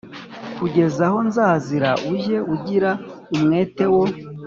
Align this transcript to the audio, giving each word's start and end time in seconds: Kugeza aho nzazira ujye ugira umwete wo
Kugeza 0.57 1.01
aho 1.07 1.19
nzazira 1.27 1.89
ujye 2.11 2.37
ugira 2.53 2.91
umwete 3.35 3.85
wo 3.93 4.03